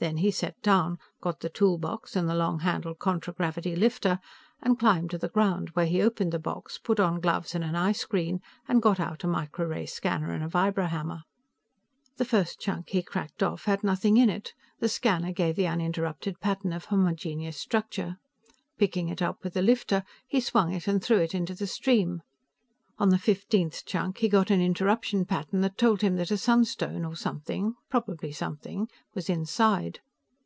Then 0.00 0.18
he 0.18 0.30
set 0.30 0.62
down, 0.62 0.98
got 1.20 1.40
the 1.40 1.48
toolbox 1.48 2.14
and 2.14 2.28
the 2.28 2.34
long 2.36 2.60
handled 2.60 3.00
contragravity 3.00 3.74
lifter, 3.74 4.20
and 4.62 4.78
climbed 4.78 5.10
to 5.10 5.18
the 5.18 5.28
ground 5.28 5.70
where 5.70 5.86
he 5.86 6.00
opened 6.00 6.30
the 6.30 6.38
box, 6.38 6.78
put 6.78 7.00
on 7.00 7.18
gloves 7.18 7.52
and 7.52 7.64
an 7.64 7.74
eyescreen 7.74 8.38
and 8.68 8.80
got 8.80 9.00
out 9.00 9.24
a 9.24 9.26
microray 9.26 9.88
scanner 9.88 10.30
and 10.32 10.44
a 10.44 10.48
vibrohammer. 10.48 11.24
The 12.16 12.24
first 12.24 12.60
chunk 12.60 12.90
he 12.90 13.02
cracked 13.02 13.42
off 13.42 13.64
had 13.64 13.82
nothing 13.82 14.16
in 14.18 14.30
it; 14.30 14.54
the 14.78 14.88
scanner 14.88 15.32
gave 15.32 15.56
the 15.56 15.66
uninterrupted 15.66 16.38
pattern 16.38 16.72
of 16.72 16.84
homogenous 16.84 17.56
structure. 17.56 18.18
Picking 18.78 19.08
it 19.08 19.20
up 19.20 19.42
with 19.42 19.54
the 19.54 19.62
lifter, 19.62 20.04
he 20.28 20.38
swung 20.40 20.72
it 20.72 20.86
and 20.86 21.02
threw 21.02 21.18
it 21.18 21.34
into 21.34 21.56
the 21.56 21.66
stream. 21.66 22.22
On 23.00 23.10
the 23.10 23.18
fifteenth 23.18 23.84
chunk, 23.86 24.18
he 24.18 24.28
got 24.28 24.50
an 24.50 24.60
interruption 24.60 25.24
pattern 25.24 25.60
that 25.60 25.78
told 25.78 26.00
him 26.02 26.16
that 26.16 26.32
a 26.32 26.36
sunstone 26.36 27.04
or 27.04 27.14
something, 27.14 27.74
probably 27.88 28.32
something 28.32 28.88
was 29.14 29.30
inside. 29.30 30.00